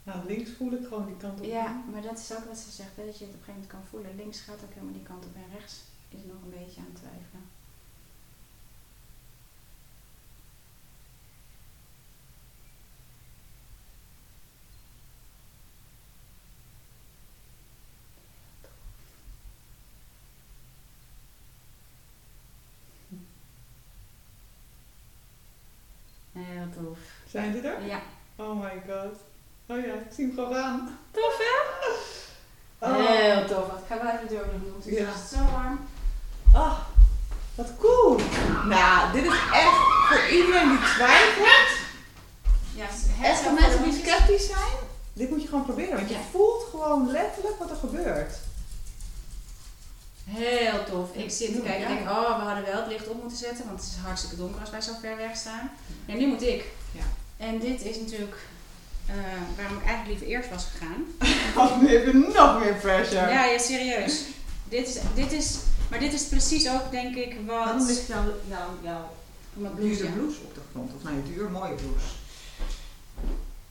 [0.04, 1.46] Nou, links voel ik gewoon die kant op.
[1.46, 3.54] Ja, maar dat is ook wat ze zegt, hè, dat je het op een gegeven
[3.54, 4.16] moment kan voelen.
[4.16, 6.96] Links gaat ook helemaal die kant op en rechts is nog een beetje aan het
[6.96, 7.44] twijfelen.
[26.36, 27.25] Heel tof.
[27.36, 27.86] Zijn die er?
[27.86, 28.00] Ja.
[28.36, 29.16] Oh my god.
[29.68, 30.98] Oh ja, ik zie hem gewoon aan.
[31.12, 31.88] Tof hè?
[32.88, 33.08] Oh.
[33.08, 33.66] Heel tof.
[33.68, 35.38] Ik ga wel even de deur doen, het is Ja.
[35.38, 35.80] zo warm.
[36.54, 36.80] Oh,
[37.56, 38.20] wat cool.
[38.66, 41.78] Nou, dit is echt voor iedereen die twijfelt.
[42.76, 42.86] Ja,
[43.24, 44.74] Echt voor mensen die sceptisch zijn.
[45.14, 46.22] Dit moet je gewoon proberen, want je Ja.
[46.32, 48.36] voelt gewoon letterlijk wat er gebeurt.
[50.26, 51.14] Heel tof.
[51.16, 53.66] Ik zit te kijken en denk, oh, we hadden wel het licht op moeten zetten,
[53.66, 55.72] want het is hartstikke donker als wij zo ver weg staan.
[56.06, 56.66] En nu moet ik.
[56.92, 57.04] Ja.
[57.38, 58.38] En dit is natuurlijk
[59.06, 59.14] eh,
[59.58, 61.04] waarom ik eigenlijk liever eerst was gegaan.
[61.58, 63.30] Oh, nu heb je nog meer pressure.
[63.30, 64.22] Ja, ja, serieus.
[64.70, 65.58] Dit is, dit is,
[65.90, 67.88] maar dit is precies ook, denk ik, Waarom wat...
[67.88, 69.10] ligt jouw, jouw, jouw
[69.54, 70.12] Mijn dure blouse, ja.
[70.12, 70.92] blouse op de grond?
[70.96, 72.06] Of nou, je duur mooie blouse.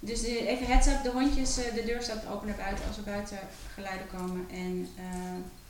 [0.01, 2.97] Dus de, even heads up, de hondjes, eh, de deur staat open naar buiten als
[2.97, 3.39] er buiten
[3.75, 4.47] geluiden komen.
[4.51, 5.05] En eh,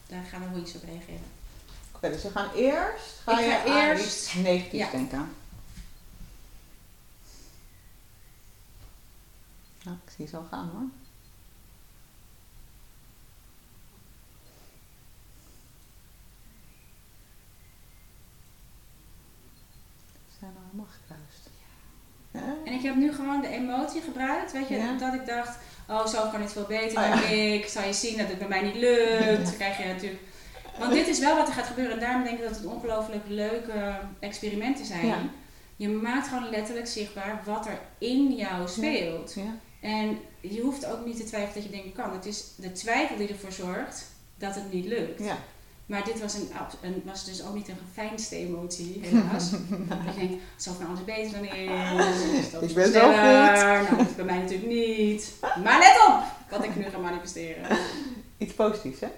[0.07, 1.27] daar gaan de hondjes op reageren.
[1.95, 3.21] Oké, dus we gaan eerst.
[3.25, 4.91] Ga Ik je ga aan eerst- iets negatiefs ja.
[4.91, 5.29] denken.
[9.85, 10.89] Nou, ik zie zo gaan hoor.
[20.29, 21.51] Ze zijn al helemaal gekruist.
[22.31, 22.55] Ja.
[22.65, 24.99] En ik heb nu gewoon de emotie gebruikt, weet je, Ja.
[24.99, 27.27] dat ik dacht, oh zo kan het veel beter Oh, dan ja.
[27.27, 30.23] ik, zal je zien dat het bij mij niet lukt, dan krijg je natuurlijk...
[30.79, 33.29] Want dit is wel wat er gaat gebeuren en daarom denk ik dat het ongelooflijk
[33.29, 35.31] leuke experimenten zijn.
[35.77, 39.35] Je maakt gewoon letterlijk zichtbaar wat er in jou speelt.
[39.35, 39.55] Ja.
[39.85, 42.13] En je hoeft ook niet te twijfelen dat je denkt kan.
[42.13, 45.23] Het is de twijfel die ervoor zorgt dat het niet lukt.
[45.23, 45.39] Ja.
[45.87, 46.49] Maar dit was, een,
[46.83, 49.51] een, was dus ook niet een geveinsde emotie, helaas.
[49.51, 51.69] je denkt, zo van alles beter dan ik.
[52.53, 53.83] dat Ik is ben zo sneller.
[53.83, 55.33] Nou, dat bij mij natuurlijk niet.
[55.41, 57.79] Maar let op, wat ik nu ga manifesteren.
[58.39, 59.09] Iets positiefs, hè?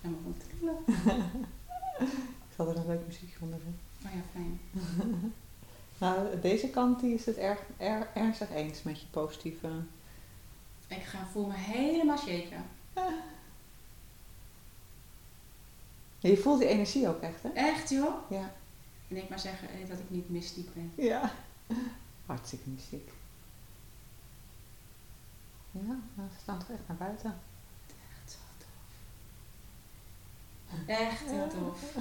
[0.00, 0.76] Helemaal van trillen.
[3.08, 3.09] Ik
[4.04, 4.60] Oh ja, fijn.
[6.00, 9.68] Nou, deze kant die is het erg, er, ernstig eens met je positieve.
[10.88, 12.64] Ik ga voel me helemaal shaken.
[16.18, 17.48] Je voelt die energie ook echt, hè?
[17.48, 18.30] Echt joh.
[18.30, 18.52] Ja.
[19.08, 20.92] En ik maar zeggen eh, dat ik niet mystiek ben.
[20.94, 21.32] Ja.
[22.26, 23.10] Hartstikke mystiek.
[25.70, 27.38] Ja, nou, ze staan toch echt naar buiten.
[27.86, 28.68] Echt zo tof.
[30.86, 31.94] Echt heel tof.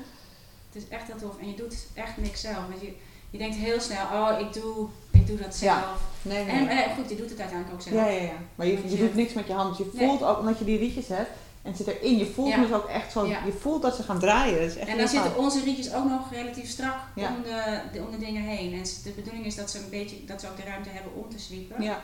[0.74, 1.40] Het is echt heel tof.
[1.40, 2.68] En je doet echt niks zelf.
[2.70, 2.94] Want je,
[3.30, 5.80] je denkt heel snel, oh, ik doe, ik doe dat Ja.
[5.82, 6.02] zelf.
[6.22, 7.96] Nee, En eh, goed, je doet het uiteindelijk ook zelf.
[7.96, 8.32] Ja, ja, ja.
[8.56, 9.78] Maar je, je je- doet niks met je hand.
[9.78, 10.08] Je Nee.
[10.08, 11.30] voelt ook, omdat je die rietjes hebt
[11.62, 12.62] en zit erin, je voelt Ja.
[12.62, 13.46] dus ook echt zo, Ja.
[13.46, 14.60] je voelt dat ze gaan draaien.
[14.60, 17.28] Dat is echt En dan zitten onze rietjes ook nog relatief strak Ja.
[17.36, 18.74] om, de, de, om de dingen heen.
[18.74, 21.30] En de bedoeling is dat ze een beetje, dat ze ook de ruimte hebben om
[21.30, 21.82] te sweepen.
[21.84, 22.02] Ja.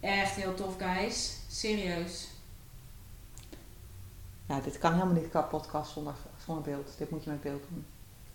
[0.00, 1.32] Echt heel tof, guys.
[1.50, 2.28] Serieus.
[4.48, 6.14] ja, dit kan helemaal niet qua podcast zonder,
[6.46, 6.88] zonder beeld.
[6.98, 7.84] Dit moet je met beeld doen.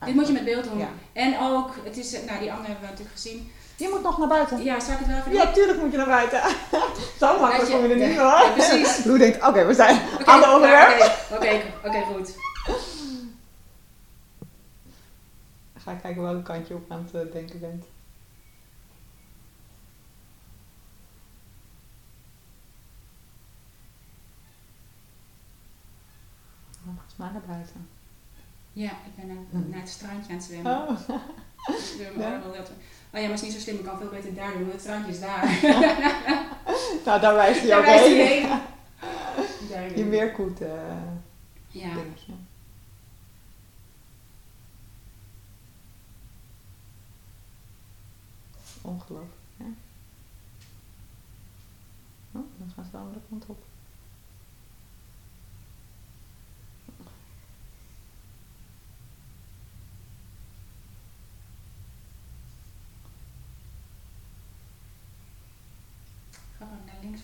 [0.06, 0.78] Dit moet je met beeld doen.
[0.78, 0.90] Ja.
[1.14, 3.52] En ook, het is, eh, nou die andere hebben we natuurlijk gezien.
[3.76, 4.64] Je moet nog naar buiten.
[4.64, 6.42] Ja, zal ik het wel even Ja, tuurlijk moet je naar buiten.
[7.20, 8.26] Zo makkelijk kom je er niet hoor.
[8.26, 9.04] ja, precies.
[9.18, 11.18] Denkt, oké, we zijn Oké, aan de onderwerp.
[11.32, 12.36] Oké, oké, oké, goed.
[15.84, 17.86] Ga ik kijken welke kant je op aan het eh, denken bent.
[26.98, 27.88] Volgens mij naar buiten.
[28.74, 29.70] Ja, ik ben naar, Hm.
[29.70, 30.72] naar het strandje aan het zwemmen.
[30.78, 30.90] Oh.
[31.98, 32.42] Wil Ja.
[33.14, 33.76] Oh ja, maar het is niet zo slim.
[33.78, 35.44] Ik kan veel beter daar doen, het strandje is daar.
[37.06, 38.48] nou, daar wijst hij ook heen.
[39.70, 40.10] Je doen.
[40.10, 40.68] weerkoet eh
[41.68, 41.94] Ja.
[41.94, 42.34] dingetje.
[48.82, 49.66] Ongelooflijk, hè?
[52.32, 53.64] Oh, dan gaan ze de andere kant op.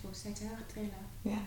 [0.02, 1.06] Ik steeds heel erg trillen.
[1.22, 1.38] Ja.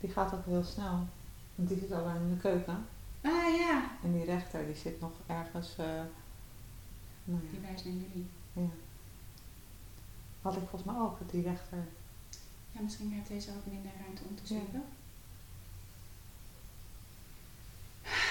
[0.00, 1.06] Die gaat ook heel snel.
[1.54, 2.86] Want die zit al in de keuken.
[3.22, 3.82] Ah ja.
[4.02, 5.68] En die rechter, die zit nog ergens...
[5.78, 5.84] eh
[7.24, 8.26] nou ja, Die wijst naar jullie.
[8.52, 8.68] ja.
[10.42, 11.78] Had ik volgens mij ook, dat die rechter...
[12.72, 14.60] Ja, misschien heeft deze ook minder ruimte om te Ja.
[14.60, 14.82] zoeken.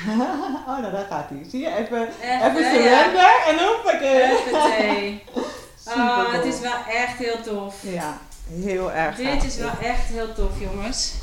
[0.67, 1.43] oh, nou daar gaat hij.
[1.49, 1.75] Zie je?
[1.75, 2.71] Even, Even, even ja.
[2.71, 4.25] surrender en hoppakee.
[4.27, 5.23] Huppatee.
[5.89, 7.83] Oh, het is wel echt heel tof.
[7.83, 8.17] Ja,
[8.49, 11.13] heel erg Dit is wel echt heel tof, jongens.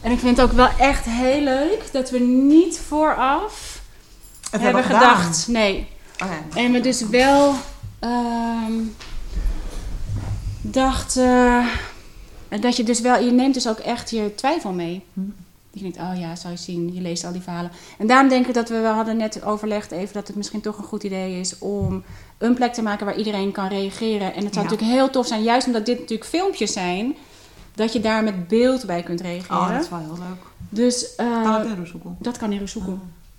[0.00, 3.80] En ik vind het ook wel echt heel leuk dat we niet vooraf
[4.50, 5.48] Het hebben gedacht.
[5.48, 5.88] Nee.
[6.22, 6.30] Oh.
[6.54, 7.54] En we dus wel
[7.98, 8.72] ehm
[10.62, 11.68] dachten
[12.60, 15.04] dat je dus wel, je neemt dus ook echt je twijfel mee.
[15.12, 15.20] Hm.
[15.72, 17.70] Je denkt, oh ja, zou je zien, je leest al die verhalen.
[17.98, 20.78] En daarom denk ik dat we, we hadden net overlegd even dat het misschien toch
[20.78, 22.02] een goed idee is om
[22.38, 24.34] een plek te maken waar iedereen kan reageren.
[24.34, 24.70] En het zou Ja.
[24.70, 27.16] natuurlijk heel tof zijn, juist omdat dit natuurlijk filmpjes zijn,
[27.74, 29.56] dat je daar met beeld bij kunt reageren.
[29.56, 30.42] Oh, dat is wel heel leuk.
[30.68, 32.92] Dus eh, Kan het in dat kan in Roesoeku.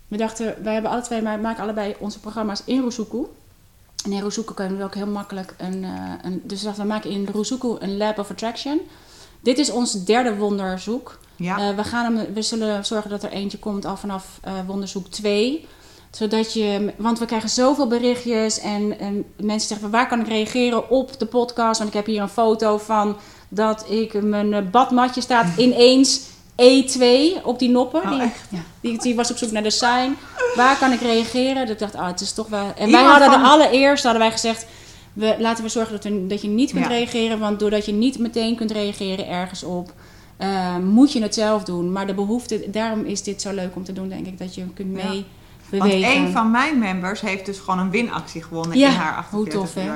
[0.07, 3.25] We dachten, wij hebben alle twee, maar maken allebei onze programma's in Roesoeku.
[4.05, 5.91] En in Roesoeku kunnen we ook heel makkelijk een, eh,
[6.21, 6.41] een...
[6.43, 8.81] Dus we dachten, we maken in Roesoeku een Lab of Attraction.
[9.43, 11.19] Dit is ons derde wonderzoek.
[11.35, 11.57] Ja.
[11.57, 15.07] Eh, we, gaan hem, we zullen zorgen dat er eentje komt al vanaf eh, wonderzoek
[15.07, 15.67] 2.
[16.11, 16.93] Zodat je...
[16.97, 19.89] Want we krijgen zoveel berichtjes en, en mensen zeggen...
[19.89, 21.77] Waar kan ik reageren op de podcast?
[21.77, 23.17] Want ik heb hier een foto van
[23.49, 26.21] dat ik mijn badmatje staat ineens
[26.61, 27.03] E2
[27.43, 28.01] op die noppen.
[28.01, 30.17] Oh, die, ja, die, die was op zoek naar de sign.
[30.55, 31.55] Waar kan ik reageren?
[31.55, 32.73] Dat ik dacht, ah, het is toch wel...
[32.77, 34.65] En wij hadden van- de allereerste hadden wij gezegd...
[35.13, 36.89] We, laten we zorgen dat, we, dat je niet kunt Ja.
[36.89, 37.39] reageren.
[37.39, 39.93] Want doordat je niet meteen kunt reageren ergens op...
[40.37, 41.91] eh, moet je het zelf doen.
[41.91, 42.69] Maar de behoefte...
[42.71, 44.37] Daarom is dit zo leuk om te doen, denk ik.
[44.37, 45.07] Dat je kunt Ja.
[45.09, 45.25] mee
[45.69, 46.15] Want bewegen.
[46.21, 49.65] een van mijn members heeft dus gewoon een winactie gewonnen Ja, in haar 48 hoe
[49.65, 49.89] tof, hè?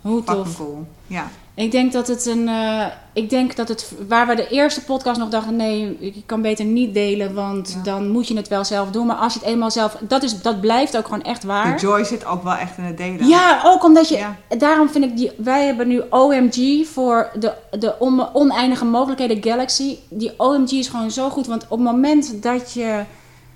[0.00, 0.56] Hoe Fucking tof.
[0.56, 0.86] cool.
[1.06, 1.30] Ja.
[1.60, 2.48] Ik denk dat het een.
[2.48, 3.92] eh, ik denk dat het.
[4.08, 7.82] Waar we de eerste podcast nog dachten: nee, je kan beter niet delen, want Ja.
[7.82, 9.06] dan moet je het wel zelf doen.
[9.06, 9.96] Maar als je het eenmaal zelf.
[10.00, 11.80] Dat, is, dat blijft ook gewoon echt waar.
[11.80, 13.28] joy zit ook wel echt in het delen.
[13.28, 14.16] Ja, ook omdat je.
[14.16, 14.36] Ja.
[14.58, 15.30] Daarom vind ik die.
[15.36, 19.96] Wij hebben nu OMG voor de, de on- oneindige mogelijkheden Galaxy.
[20.08, 23.04] Die OMG is gewoon zo goed, want op het moment dat je.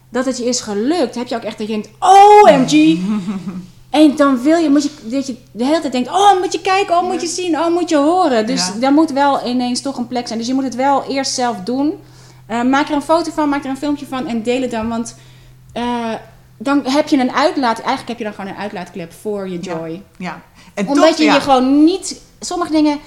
[0.09, 2.99] Dat het je is gelukt, heb je ook echt dat je denkt: OMG!
[3.95, 6.61] En dan wil je, moet je, dat je de hele tijd denkt, oh moet je
[6.61, 8.47] kijken, oh moet je zien, oh moet je horen.
[8.47, 10.39] Dus daar moet wel ineens toch een plek zijn.
[10.39, 11.95] Dus je moet het wel eerst zelf doen.
[12.47, 14.89] Eh, maak er een foto van, maak er een filmpje van en deel het dan.
[14.89, 15.17] Want
[15.73, 16.13] eh,
[16.59, 20.03] dan heb je een uitlaat, eigenlijk heb je dan gewoon een uitlaatklep voor je joy.
[20.19, 20.43] Ja.
[20.75, 21.35] En Omdat je ja.
[21.35, 22.99] je gewoon niet, sommige dingen,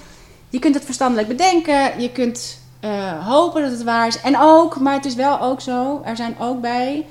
[0.50, 2.02] je kunt het verstandelijk bedenken.
[2.02, 4.22] Je kunt eh, hopen dat het waar is.
[4.22, 7.06] En ook, maar het is wel ook zo, er zijn ook bij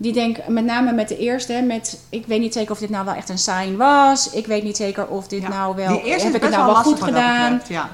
[0.00, 3.04] die denken, met name met de eerste, met ik weet niet zeker of dit nou
[3.04, 4.30] wel echt een sign was.
[4.30, 5.48] Ik weet niet zeker of dit Ja.
[5.48, 7.60] nou wel, Die eerste heb ik het nou wel goed gedaan.
[7.68, 7.88] Ja.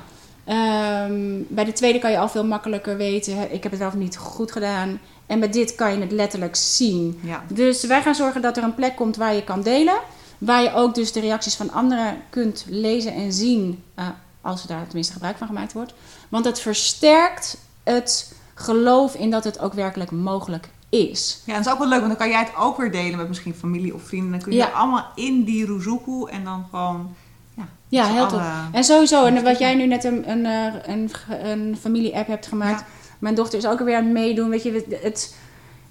[0.45, 1.15] Ehm,
[1.49, 4.17] bij de tweede kan je al veel makkelijker weten, ik heb het wel of niet
[4.17, 5.01] goed gedaan.
[5.27, 7.19] En bij dit kan je het letterlijk zien.
[7.23, 7.43] Ja.
[7.49, 9.95] Dus wij gaan zorgen dat er een plek komt waar je kan delen.
[10.39, 13.83] Waar je ook dus de reacties van anderen kunt lezen en zien.
[13.95, 14.07] eh,
[14.41, 15.95] als er daar tenminste gebruik van gemaakt wordt.
[16.29, 21.41] Want het versterkt het geloof in dat het ook werkelijk mogelijk is.
[21.45, 23.29] Ja, dat is ook wel leuk, want dan kan jij het ook weer delen met
[23.29, 24.31] misschien familie of vrienden.
[24.31, 24.67] Dan kun je Ja.
[24.69, 27.15] allemaal in die Ruzuku en dan gewoon...
[27.55, 28.43] Ja, Ja, heel tof.
[28.73, 31.11] En sowieso, en wat jij nu net een, een, eh, een,
[31.51, 32.81] een familie-app hebt gemaakt.
[32.81, 32.87] Ja.
[33.19, 34.49] Mijn dochter is ook weer aan het meedoen.
[34.49, 35.35] Weet je, het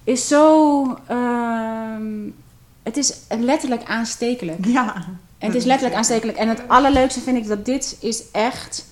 [0.03, 0.83] is zo...
[1.07, 2.29] ehm,
[2.83, 4.65] het is letterlijk aanstekelijk.
[4.65, 4.95] Ja.
[5.37, 6.37] En het is letterlijk aanstekelijk.
[6.37, 8.85] En het allerleukste vind ik dat dit is echt...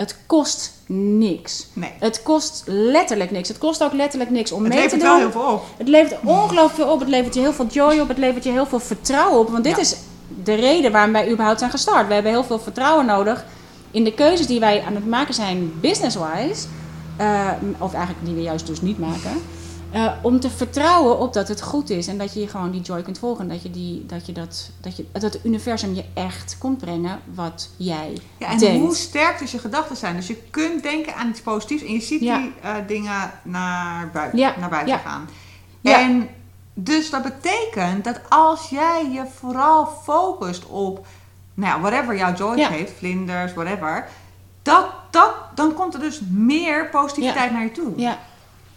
[0.00, 1.66] Het kost niks.
[1.72, 1.90] Nee.
[1.98, 3.48] Het kost letterlijk niks.
[3.48, 5.10] Het kost ook letterlijk niks om Het mee te levert doen.
[5.10, 5.64] wel heel veel op.
[5.76, 7.00] Het levert ongelooflijk veel op.
[7.00, 8.08] Het levert je heel veel joy op.
[8.08, 9.50] Het levert je heel veel vertrouwen op.
[9.50, 9.80] Want dit Ja.
[9.82, 9.96] is
[10.44, 12.06] de reden waarom wij überhaupt zijn gestart.
[12.06, 13.44] We hebben heel veel vertrouwen nodig
[13.90, 16.66] in de keuzes die wij aan het maken zijn business-wise.
[17.16, 19.42] eh, of eigenlijk die we juist dus niet maken.
[19.92, 22.06] Eh, om te vertrouwen op dat het goed is.
[22.06, 23.48] En dat je gewoon die joy kunt volgen.
[23.48, 27.20] Dat, je die, dat, je dat, dat, je, dat het universum je echt komt brengen
[27.34, 28.80] wat jij Ja, en denkt.
[28.80, 30.16] hoe sterk dus je gedachten zijn.
[30.16, 32.38] Dus je kunt denken aan iets positiefs en je ziet Ja.
[32.38, 34.98] die eh, dingen naar buiten, Ja, naar buiten ja.
[35.00, 35.28] gaan.
[35.80, 36.00] Ja.
[36.00, 36.28] En
[36.74, 41.06] dus dat betekent dat als jij je vooral focust op,
[41.54, 44.08] nou ja, whatever jouw joy geeft, vlinders, whatever,
[44.62, 47.92] dat, dat, dan komt er dus meer positiviteit naar je toe.
[47.96, 48.18] Ja,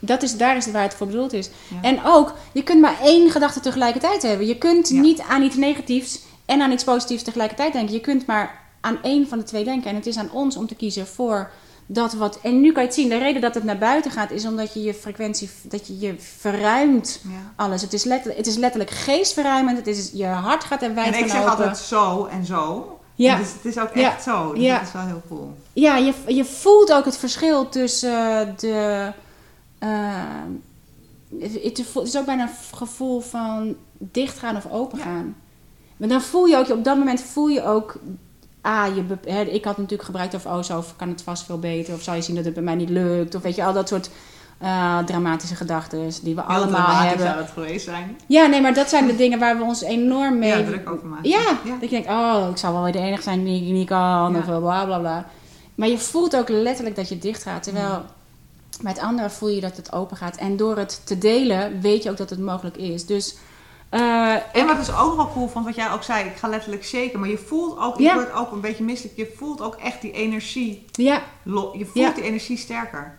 [0.05, 1.49] dat is, daar is waar het voor bedoeld is.
[1.67, 1.77] Ja.
[1.89, 4.47] En ook, je kunt maar één gedachte tegelijkertijd hebben.
[4.47, 4.99] Je kunt Ja.
[5.01, 7.93] niet aan iets negatiefs en aan iets positiefs tegelijkertijd denken.
[7.93, 9.89] Je kunt maar aan één van de twee denken.
[9.89, 11.51] En het is aan ons om te kiezen voor
[11.85, 12.39] dat wat...
[12.41, 14.31] En nu kan je het zien, de reden dat het naar buiten gaat...
[14.31, 17.29] is omdat je je frequentie, dat je je verruimt Ja.
[17.55, 17.81] alles.
[17.81, 19.77] Het is, letterlijk, het is letterlijk geestverruimend.
[19.77, 21.51] Het is, je hart gaat er wijd En ik van zeg open.
[21.51, 22.97] altijd zo en zo.
[23.15, 23.31] Ja.
[23.33, 24.11] En Het, is, het is ook Ja.
[24.11, 24.53] echt zo.
[24.53, 24.77] Dus Ja.
[24.77, 25.53] dat is wel heel cool.
[25.73, 29.11] Ja, je, je voelt ook het verschil tussen eh, de.
[29.87, 35.35] Eh, het, het is ook bijna een gevoel van dichtgaan of opengaan.
[35.97, 37.99] Maar dan voel je ook, op dat moment voel je ook.
[38.61, 41.93] Ah, je, hè, ik had natuurlijk gebruikt of oh, zo kan het vast veel beter.
[41.93, 43.35] Of zou je zien dat het bij mij niet lukt.
[43.35, 44.09] Of weet je, al dat soort
[44.57, 47.25] eh, dramatische gedachten die we Heel allemaal hebben.
[47.25, 48.17] zou het geweest zijn.
[48.27, 50.49] Ja, nee, maar dat zijn de dingen waar we ons enorm mee...
[50.57, 51.29] Ja, druk over maken.
[51.29, 51.71] Ja, Ja.
[51.79, 54.37] dat je denkt, oh, ik zou wel weer de enige zijn die niet kan, Ja.
[54.37, 55.25] of bla bla bla.
[55.75, 57.63] Maar je voelt ook letterlijk dat je dicht gaat.
[57.63, 58.05] Terwijl
[58.81, 60.35] met anderen voel je dat het open gaat.
[60.37, 63.05] En door het te delen, weet je ook dat het mogelijk is.
[63.05, 63.35] Dus,
[63.89, 66.85] eh, En wat ik ook nog cool vond, wat jij ook zei, ik ga letterlijk
[66.85, 68.09] shaken, maar je voelt ook, Ja.
[68.09, 71.85] ik word ook een beetje misselijk, je voelt ook echt die energie, ja, lo- je
[71.85, 72.11] voelt Ja.
[72.13, 73.17] die energie sterker.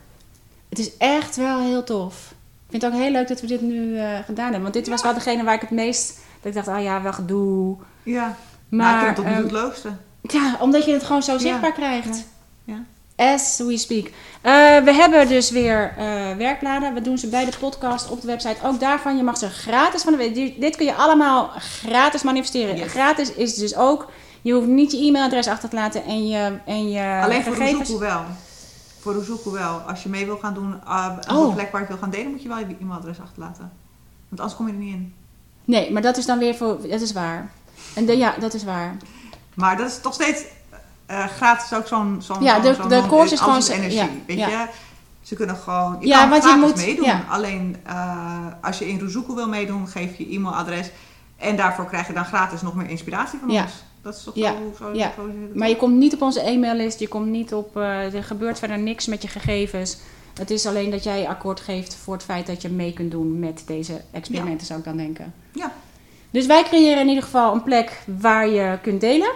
[0.69, 2.35] het is echt wel heel tof.
[2.65, 4.63] Ik vind het ook heel leuk dat we dit nu eh, gedaan hebben.
[4.63, 6.19] Want dit was wel degene waar ik het meest...
[6.41, 7.77] Dat ik dacht, ah ja, wel gedoe.
[8.03, 8.37] Ja, Maar,
[8.69, 9.91] maar ik vind het toe ehm, het leukste.
[10.21, 12.25] Ja, omdat je het gewoon zo zichtbaar krijgt.
[12.65, 12.83] Ja.
[13.17, 14.07] As we speak.
[14.41, 14.53] Eh,
[14.85, 16.95] we hebben dus weer eh, werkbladen.
[16.95, 18.57] We doen ze bij de podcast op de website.
[18.65, 20.55] Ook daarvan, je mag ze gratis van de.
[20.59, 22.77] Dit, kun je allemaal gratis manifesteren.
[22.77, 22.91] Yes.
[22.91, 24.11] Gratis is dus ook,
[24.43, 27.79] je hoeft niet je e-mailadres achter te laten en je, en je Alleen voor gegevens.
[27.79, 28.23] Roezoekoe wel.
[29.01, 29.79] Voor Roezoekoe wel.
[29.79, 31.49] Als je mee wil gaan doen, uh, op Oh.
[31.49, 33.73] een plek waar je wil gaan delen, moet je wel je e-mailadres achterlaten.
[34.29, 35.15] Want anders kom je er niet in.
[35.65, 37.51] Nee, maar dat is dan weer voor, dat is waar.
[37.95, 38.97] En de, ja, dat is waar.
[39.55, 40.45] Maar dat is toch steeds
[41.07, 44.39] eh, gratis ook zo'n zo'n Ja, de- zo'n- de koers is gewoon- energie, ja, weet
[44.39, 44.49] ja.
[44.49, 44.67] je.
[45.23, 47.05] Ze kunnen gewoon, je Ja, kan want je gratis moet- meedoen.
[47.07, 47.25] ja.
[47.31, 50.91] Alleen eh, als je in Roezoekoe wil meedoen, geef je e-mailadres.
[51.37, 53.73] En daarvoor krijg je dan gratis nog meer inspiratie van ons.
[54.03, 55.13] Dat is toch Ja, zo, zo, ja.
[55.17, 58.59] zo, Maar je komt niet op onze e-maillist, je komt niet op, eh, er gebeurt
[58.59, 59.97] verder niks met je gegevens.
[60.39, 63.39] Het is alleen dat jij akkoord geeft voor het feit dat je mee kunt doen
[63.39, 65.35] met deze experimenten, zou ik dan denken.
[65.53, 65.73] Ja.
[66.31, 69.31] Dus wij creëren in ieder geval een plek waar je kunt delen.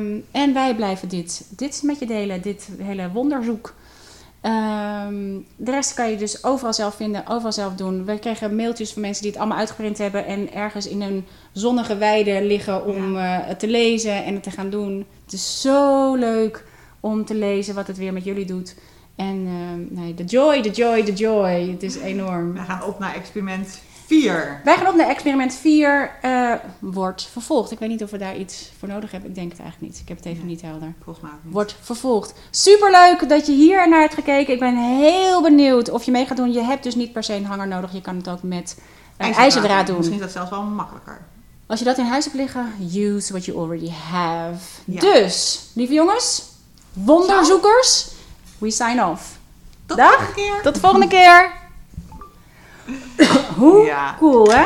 [0.00, 3.74] Ehm, en wij blijven dit, dit met je delen, dit hele wonderzoek.
[4.40, 8.04] Ehm, de rest kan je dus overal zelf vinden, overal zelf doen.
[8.04, 11.96] We kregen mailtjes van mensen die het allemaal uitgeprint hebben en ergens in een zonnige
[11.96, 15.06] weide liggen om eh, het te lezen en het te gaan doen.
[15.24, 16.64] Het is zo leuk
[17.00, 18.76] om te lezen wat het weer met jullie doet.
[19.16, 19.44] En
[19.94, 21.70] nee, de joy, de joy, de joy.
[21.70, 22.52] Het is enorm.
[22.52, 23.80] We gaan op naar experiment
[24.10, 24.60] 4.
[24.64, 26.10] Wij gaan op naar experiment 4.
[26.20, 27.70] eh wordt vervolgd.
[27.70, 29.28] Ik weet niet of we daar iets voor nodig hebben.
[29.28, 30.00] Ik denk het eigenlijk niet.
[30.02, 30.94] Ik heb het even niet helder.
[31.04, 31.52] Volgens mij niet.
[31.52, 32.34] Wordt vervolgd.
[32.50, 34.54] Superleuk dat je hier naar hebt gekeken.
[34.54, 36.52] Ik ben heel benieuwd of je mee gaat doen.
[36.52, 37.92] Je hebt dus niet per se een hanger nodig.
[37.92, 38.78] Je kan het ook met
[39.16, 39.96] eh, ijzerdraad doen.
[39.96, 41.20] Misschien is dat zelfs wel makkelijker.
[41.66, 44.58] Als je dat in huis hebt liggen, use what you already have.
[44.84, 45.00] Ja.
[45.00, 46.42] Dus, lieve jongens,
[46.92, 48.08] wonderzoekers,
[48.58, 49.38] we sign off.
[49.86, 50.10] Tot Dag.
[50.10, 50.62] de volgende keer.
[50.62, 51.59] Tot de volgende keer.
[53.56, 54.16] Hoe Ja.
[54.18, 54.64] cool, hè?